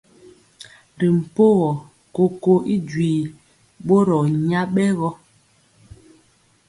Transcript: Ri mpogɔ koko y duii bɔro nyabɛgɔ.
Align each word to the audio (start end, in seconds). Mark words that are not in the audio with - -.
Ri 0.99 1.07
mpogɔ 1.19 1.69
koko 2.15 2.53
y 2.73 2.75
duii 2.87 3.21
bɔro 3.87 4.17
nyabɛgɔ. 4.47 5.09